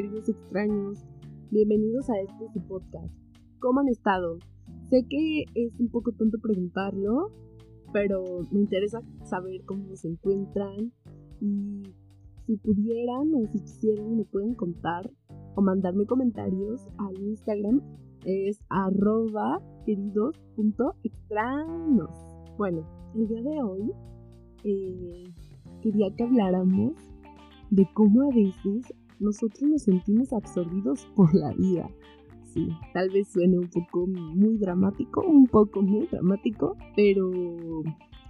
[0.00, 1.04] queridos extraños.
[1.50, 3.12] Bienvenidos a este podcast.
[3.58, 4.38] ¿Cómo han estado?
[4.88, 7.30] Sé que es un poco tonto preguntarlo,
[7.92, 10.94] pero me interesa saber cómo se encuentran
[11.42, 11.82] y
[12.46, 15.10] si pudieran o si quisieran me pueden contar
[15.54, 17.82] o mandarme comentarios al Instagram
[18.24, 22.10] es arroba queridos.extraños.
[22.56, 23.92] Bueno, el día de hoy
[24.64, 25.24] eh,
[25.82, 26.94] quería que habláramos
[27.68, 31.88] de cómo a veces nosotros nos sentimos absorbidos por la vida.
[32.52, 37.30] Sí, tal vez suene un poco muy dramático, un poco muy dramático, pero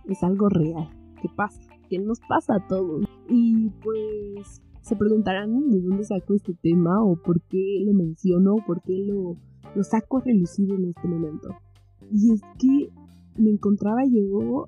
[0.06, 0.90] es algo real.
[1.22, 1.60] ¿Qué pasa?
[1.88, 3.06] ¿Qué nos pasa a todos?
[3.28, 8.64] Y pues se preguntarán de dónde saco este tema o por qué lo menciono o
[8.66, 9.36] por qué lo,
[9.74, 11.56] lo saco a relucir en este momento.
[12.10, 12.90] Y es que
[13.36, 14.66] me encontraba yo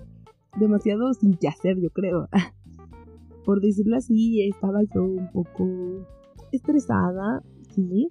[0.58, 2.28] demasiado sin que hacer, yo creo.
[3.44, 6.06] por decirlo así, estaba yo un poco
[6.52, 7.42] estresada,
[7.74, 8.08] ¿sí?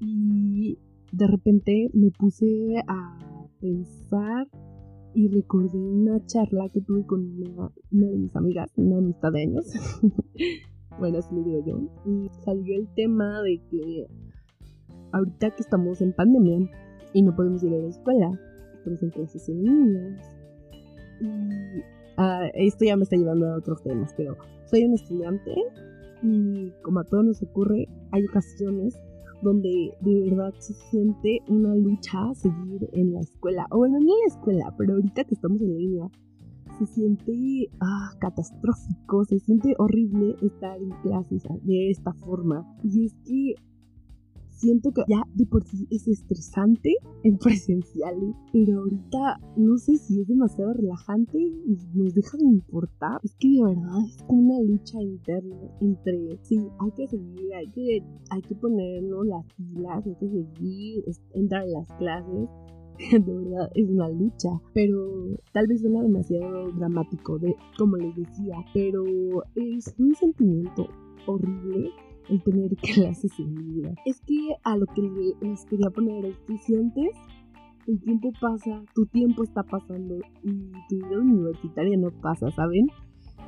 [0.00, 0.78] Y
[1.12, 2.46] de repente me puse
[2.86, 3.18] a
[3.60, 4.48] pensar
[5.14, 9.64] y recordé una charla que tuve con una, de mis amigas, una amistad de años.
[10.98, 11.80] bueno, así lo digo yo.
[12.06, 14.06] Y salió el tema de que
[15.12, 16.70] ahorita que estamos en pandemia
[17.14, 18.30] y no podemos ir a la escuela,
[18.74, 20.16] estamos en clases en.
[21.20, 21.82] Y
[22.20, 25.54] Ah, esto ya me está llevando a otros temas, pero soy un estudiante
[26.22, 29.00] y como a todos nos ocurre, hay ocasiones
[29.40, 33.66] donde de verdad se siente una lucha seguir en la escuela.
[33.70, 36.10] O bueno, no en la escuela, pero ahorita que estamos en línea,
[36.78, 42.66] se siente ah, catastrófico, se siente horrible estar en clases de esta forma.
[42.82, 43.54] Y es que
[44.58, 50.20] siento que ya de por sí es estresante en presenciales, pero ahorita no sé si
[50.20, 53.20] es demasiado relajante y nos deja de importar.
[53.22, 58.02] Es que de verdad es una lucha interna entre, sí, hay que seguir, hay que,
[58.30, 61.04] hay que ponernos las pilas, hay que seguir,
[61.34, 62.48] entrar en las clases.
[63.12, 68.56] De verdad es una lucha, pero tal vez suena demasiado dramático, de, como les decía,
[68.74, 69.04] pero
[69.54, 70.88] es un sentimiento
[71.24, 71.92] horrible
[72.28, 73.94] el tener clases en vida.
[74.04, 75.02] Es que a lo que
[75.40, 77.10] les quería poner es, tú sientes,
[77.86, 82.88] el tiempo pasa, tu tiempo está pasando y tu vida universitaria no pasa, ¿saben?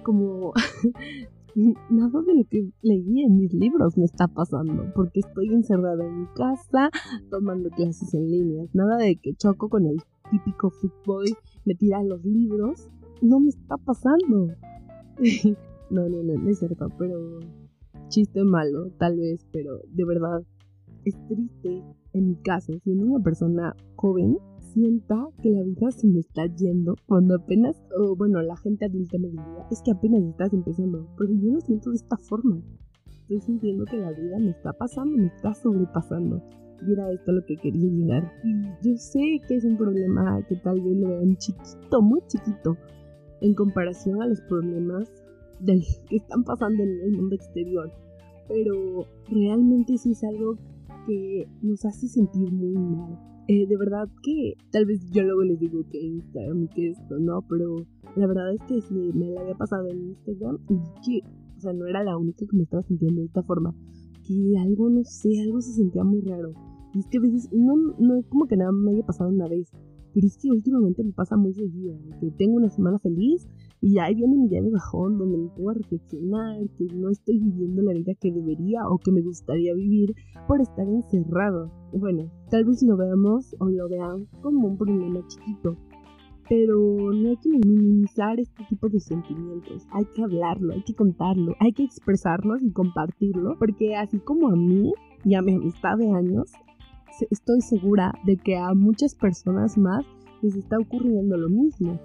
[0.03, 0.55] Como
[1.91, 6.21] nada de lo que leí en mis libros me está pasando, porque estoy encerrada en
[6.23, 6.91] mi casa
[7.31, 8.65] tomando clases en línea.
[8.73, 11.27] Nada de que choco con el típico fútbol,
[11.65, 12.89] me tira los libros,
[13.21, 14.55] no me está pasando.
[15.91, 17.41] no, no, no, no es cierto, pero
[18.11, 20.43] chiste malo, tal vez, pero de verdad
[21.05, 21.83] es triste
[22.13, 26.97] en mi caso, siendo una persona joven, sienta que la vida se me está yendo
[27.07, 31.33] cuando apenas, o bueno, la gente adulta me diría, es que apenas estás empezando, pero
[31.33, 32.61] yo lo siento de esta forma.
[33.07, 36.43] Estoy sintiendo que la vida me está pasando, me está sobrepasando.
[36.87, 38.33] Y era esto lo que quería llegar.
[38.43, 42.77] Y yo sé que es un problema que tal vez lo vean chiquito, muy chiquito,
[43.41, 45.09] en comparación a los problemas
[45.61, 47.91] del que están pasando en el mundo exterior.
[48.49, 50.57] Pero realmente sí es algo
[51.07, 53.19] que nos hace sentir muy mal.
[53.49, 57.19] Eh, de verdad que tal vez yo luego les digo que Instagram y que esto,
[57.19, 57.43] ¿no?
[57.49, 57.85] Pero
[58.17, 61.27] la verdad es que me la había pasado en Instagram y que,
[61.57, 63.75] o sea, no era la única que me estaba sintiendo de esta forma.
[64.25, 66.53] Que algo, no sé, algo se sentía muy raro.
[66.95, 69.49] Y es que a veces, no, no es como que nada me haya pasado una
[69.49, 69.71] vez,
[70.13, 71.99] pero es que últimamente me pasa muy seguido.
[72.21, 73.49] Que tengo una semana feliz
[73.83, 77.83] y ahí viene mi día de bajón donde me a reflexionar que no estoy viviendo
[77.83, 80.15] la vida que debería o que me gustaría vivir
[80.47, 81.71] por estar encerrado.
[81.93, 85.77] Bueno, tal vez lo veamos o lo vean como un problema chiquito,
[86.49, 86.77] pero
[87.13, 89.87] no hay que minimizar este tipo de sentimientos.
[89.93, 94.57] Hay que hablarlo, hay que contarlo, hay que expresarnos y compartirlo, porque así como a
[94.57, 94.93] mí
[95.25, 96.53] y a mi amistad de años,
[97.31, 100.05] estoy segura de que a muchas personas más
[100.43, 101.99] les está ocurriendo lo mismo.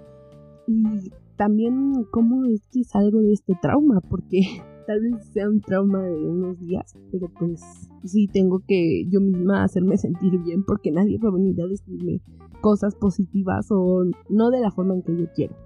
[0.68, 4.40] Y también cómo es que salgo de este trauma, porque
[4.86, 7.60] tal vez sea un trauma de unos días, pero pues
[8.04, 12.20] sí tengo que yo misma hacerme sentir bien porque nadie va a venir a decirme
[12.60, 15.56] cosas positivas o no de la forma en que yo quiero.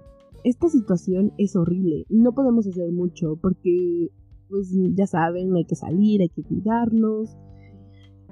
[0.43, 4.09] Esta situación es horrible, no podemos hacer mucho porque
[4.49, 7.37] pues ya saben, hay que salir, hay que cuidarnos,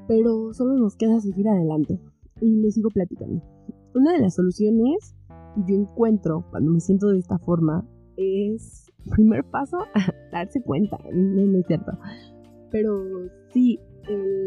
[0.08, 2.00] pero solo nos queda seguir adelante
[2.42, 3.42] y les sigo platicando.
[3.94, 5.16] Una de las soluciones
[5.56, 7.86] yo encuentro cuando me siento de esta forma
[8.18, 9.78] es, primer paso,
[10.32, 11.92] darse cuenta, no, es cierto,
[12.72, 13.04] pero
[13.54, 13.80] sí,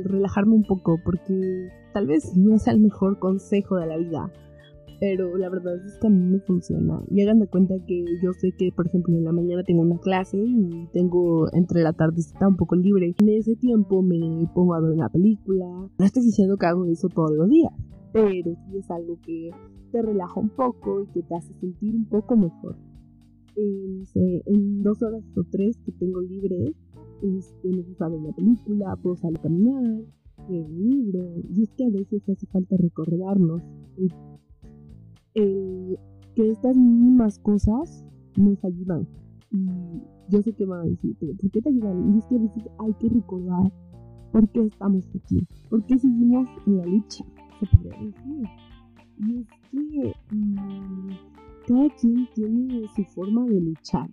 [0.05, 4.33] relajarme un poco porque tal vez no es el mejor consejo de la vida,
[5.03, 7.03] pero la verdad es que a mí me funciona.
[7.11, 9.99] Y hagan de cuenta que yo sé que, por ejemplo, en la mañana tengo una
[9.99, 13.13] clase y tengo entre la tarde está un poco libre.
[13.19, 14.21] En ese tiempo me
[14.55, 15.67] pongo a ver una película.
[15.99, 17.73] No estoy diciendo que hago eso todos los días,
[18.13, 19.51] pero sí es algo que
[19.91, 22.77] te relaja un poco y que te hace sentir un poco mejor.
[23.55, 26.75] En, dos horas o tres que tengo libre,
[27.23, 30.03] este, me gusta ver una película, puedo salir a caminar,
[30.49, 33.63] leer un libro, y es que a veces hace falta recordarnos
[35.35, 35.99] que
[36.37, 38.05] estas mismas cosas
[38.37, 39.07] nos ayudan.
[39.51, 39.67] Y
[40.31, 42.15] yo sé que van a decir, pero ¿por qué te ayudan?
[42.15, 43.73] Y es que a veces hay que recordar
[44.33, 47.25] por qué estamos aquí, por qué seguimos en la lucha,
[47.63, 48.49] se podría decir.
[49.19, 51.09] Y es que mm,
[51.69, 54.11] cada quien tiene su forma de luchar,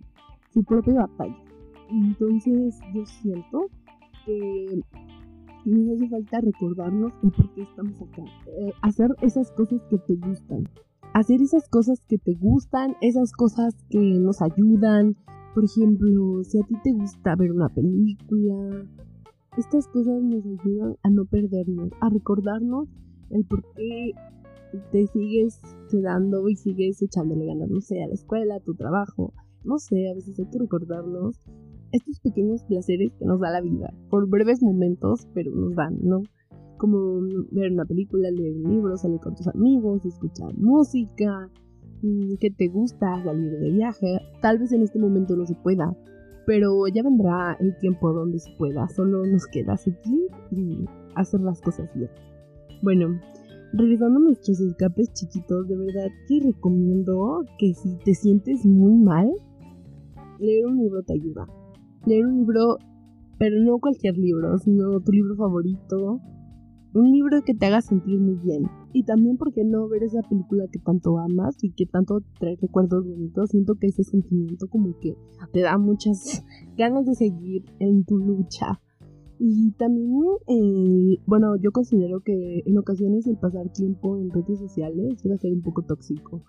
[0.52, 1.36] su propia batalla.
[1.90, 3.66] Entonces yo siento
[4.24, 4.80] que
[5.64, 8.22] nos hace falta recordarnos el por qué estamos acá.
[8.46, 10.68] Eh, hacer esas cosas que te gustan.
[11.12, 15.16] Hacer esas cosas que te gustan, esas cosas que nos ayudan.
[15.54, 18.86] Por ejemplo, si a ti te gusta ver una película,
[19.58, 22.88] estas cosas nos ayudan a no perdernos, a recordarnos
[23.30, 24.12] el por qué
[24.92, 25.60] te sigues
[25.90, 29.32] quedando y sigues echándole ganas, no sé, a la escuela, a tu trabajo,
[29.64, 31.36] no sé, a veces hay que recordarnos
[31.92, 36.22] estos pequeños placeres que nos da la vida, por breves momentos, pero nos dan, ¿no?
[36.78, 41.50] Como ver una película, leer un libro, salir con tus amigos, escuchar música,
[42.02, 44.18] mm, que te gusta salir de viaje.
[44.40, 45.94] Tal vez en este momento no se pueda,
[46.46, 48.88] pero ya vendrá el tiempo donde se pueda.
[48.88, 50.86] Solo nos queda seguir y
[51.16, 52.10] hacer las cosas bien.
[52.82, 53.20] Bueno,
[53.74, 59.30] regresando a nuestros escapes chiquitos, de verdad que recomiendo que si te sientes muy mal,
[60.38, 61.46] leer un libro te ayuda.
[62.06, 62.78] Leer un libro,
[63.38, 66.20] pero no cualquier libro, sino tu libro favorito.
[66.94, 68.64] Un libro que te haga sentir muy bien.
[68.94, 73.06] Y también, porque no ver esa película que tanto amas y que tanto trae recuerdos
[73.06, 73.50] bonitos?
[73.50, 75.14] Siento que ese sentimiento como que
[75.52, 76.44] te da muchas
[76.78, 78.80] ganas de seguir en tu lucha
[79.42, 85.24] y también, eh, bueno, yo considero que en ocasiones el pasar tiempo en redes sociales
[85.24, 86.42] a ser un poco tóxico.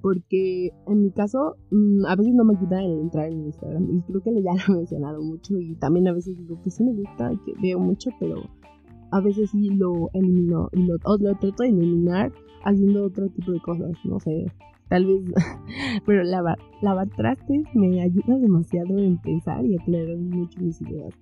[0.00, 3.88] Porque en mi caso, mm, a veces no me ayuda el entrar en Instagram.
[3.90, 5.58] Y creo que ya lo he mencionado mucho.
[5.58, 8.36] Y también a veces digo que sí me gusta, que veo mucho, pero
[9.10, 10.68] a veces sí lo elimino.
[10.72, 12.32] Y lo, lo trato de eliminar
[12.64, 13.90] haciendo otro tipo de cosas.
[14.04, 14.46] No sé,
[14.88, 15.24] tal vez.
[16.06, 21.12] pero lavar, lavar trastes me ayuda demasiado en pensar y aclarar mucho mis ideas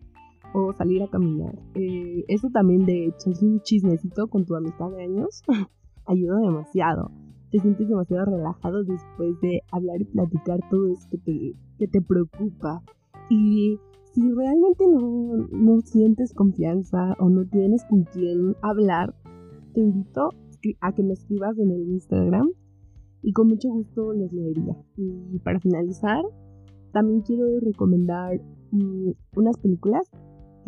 [0.55, 1.55] o salir a caminar.
[1.75, 5.43] Eh, eso también de echarse un chismecito con tu amistad de años
[6.07, 7.11] ayuda demasiado.
[7.51, 12.03] Te sientes demasiado relajado después de hablar y platicar todo eso que te, que te
[12.03, 12.83] preocupa.
[13.31, 13.79] Y
[14.13, 19.15] si realmente no, no sientes confianza o no tienes con quién hablar,
[19.75, 20.31] te invito
[20.81, 22.51] a que me escribas en el Instagram
[23.23, 24.77] y con mucho gusto les leería.
[24.97, 26.23] Y para finalizar,
[26.93, 28.41] también quiero recomendar
[28.73, 30.11] mm, unas películas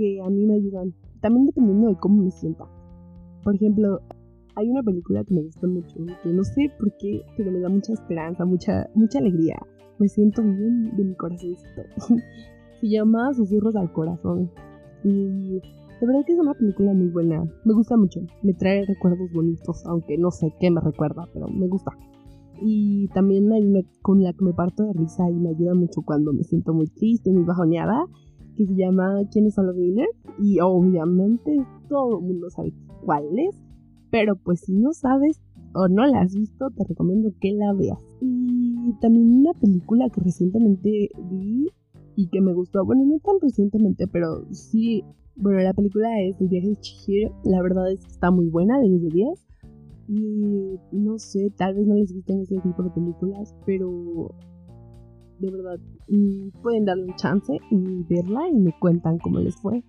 [0.01, 2.65] que a mí me ayudan, también dependiendo de cómo me sienta.
[3.45, 4.01] Por ejemplo,
[4.57, 7.69] hay una película que me gusta mucho, que no sé por qué, pero me da
[7.69, 9.59] mucha esperanza, mucha, mucha alegría.
[9.99, 11.83] Me siento bien de mi corazoncito.
[12.81, 14.51] Se llama Susurros al Corazón.
[15.05, 15.61] Y
[16.01, 17.45] de verdad que es una película muy buena.
[17.67, 18.21] Me gusta mucho.
[18.43, 21.91] Me trae recuerdos bonitos, aunque no sé qué me recuerda, pero me gusta.
[22.63, 26.01] Y también hay una con la que me parto de risa y me ayuda mucho
[26.01, 28.07] cuando me siento muy triste, muy bajoneada
[28.61, 30.11] que se llama ¿Quiénes son los Millers?
[30.39, 32.75] Y obviamente todo el mundo sabe
[33.07, 33.57] cuál es,
[34.11, 35.41] pero pues si no sabes
[35.73, 38.05] o no la has visto, te recomiendo que la veas.
[38.21, 41.69] Y también una película que recientemente vi
[42.17, 45.05] y que me gustó, bueno, no tan recientemente, pero sí,
[45.37, 48.79] bueno, la película es El viaje de Chihiro, la verdad es que está muy buena,
[48.79, 49.47] de 10 de 10.
[50.13, 54.35] Y no sé, tal vez no les gusten ese tipo de películas, pero
[55.41, 59.83] de verdad mm, pueden darle un chance y verla y me cuentan cómo les fue.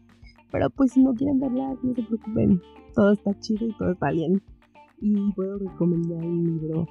[0.51, 2.61] Pero pues si no quieren verla, no se preocupen,
[2.93, 4.41] todo está chido y todo está bien.
[4.99, 6.87] Y puedo recomendar un libro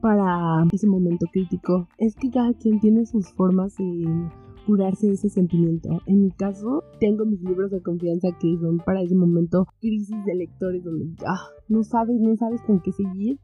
[0.00, 1.88] para ese momento crítico.
[1.98, 4.28] Es que cada quien tiene sus formas de
[4.66, 6.00] curarse ese sentimiento.
[6.06, 10.34] En mi caso, tengo mis libros de confianza que son para ese momento crisis de
[10.34, 11.34] lectores donde ya
[11.68, 13.38] no sabes, no sabes con qué seguir.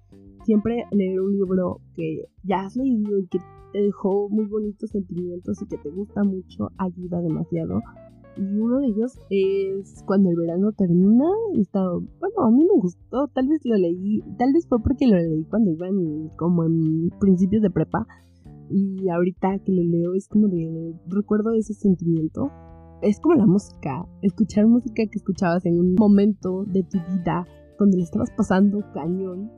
[0.44, 3.38] Siempre leer un libro que ya has leído y que
[3.72, 7.80] te dejó muy bonitos sentimientos y que te gusta mucho, ayuda demasiado.
[8.36, 11.26] Y uno de ellos es cuando el verano termina.
[11.54, 13.28] Está, bueno, a mí me gustó.
[13.28, 14.22] Tal vez lo leí.
[14.38, 18.06] Tal vez fue porque lo leí cuando iba en, como en principios de prepa.
[18.70, 20.94] Y ahorita que lo leo es como de.
[21.08, 22.50] Recuerdo ese sentimiento.
[23.02, 24.06] Es como la música.
[24.22, 27.46] Escuchar música que escuchabas en un momento de tu vida
[27.78, 29.50] donde le estabas pasando cañón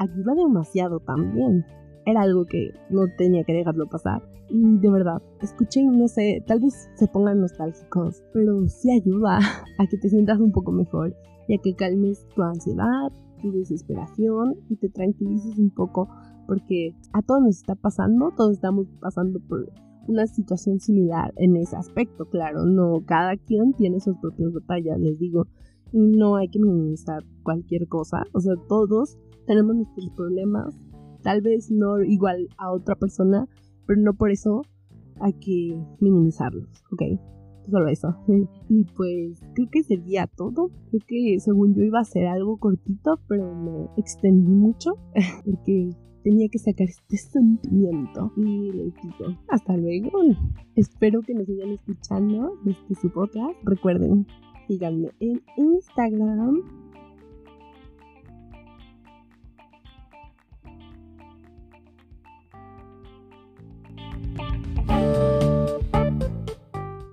[0.00, 1.64] ayuda demasiado también.
[2.06, 4.22] Era algo que no tenía que dejarlo pasar.
[4.48, 9.38] Y de verdad, escuchen, no sé, tal vez se pongan nostálgicos, pero sí ayuda
[9.78, 11.14] a que te sientas un poco mejor
[11.46, 16.08] y a que calmes tu ansiedad, tu desesperación y te tranquilices un poco
[16.46, 19.70] porque a todos nos está pasando, todos estamos pasando por
[20.08, 25.18] una situación similar en ese aspecto, claro, no, cada quien tiene sus propias batallas, les
[25.18, 25.46] digo,
[25.92, 29.16] y no hay que minimizar cualquier cosa, o sea, todos
[29.50, 30.78] tenemos nuestros problemas,
[31.24, 33.48] tal vez no igual a otra persona,
[33.84, 34.62] pero no por eso
[35.20, 37.02] hay que minimizarlos, ¿ok?
[37.68, 38.14] Solo eso.
[38.68, 40.70] Y pues creo que sería todo.
[40.90, 44.92] Creo que según yo iba a ser algo cortito, pero me extendí mucho
[45.44, 45.90] porque
[46.22, 48.32] tenía que sacar este sentimiento.
[48.36, 50.10] Y les digo, hasta luego.
[50.76, 53.58] Espero que nos sigan escuchando este su podcast.
[53.64, 54.28] Recuerden,
[54.68, 56.79] síganme en Instagram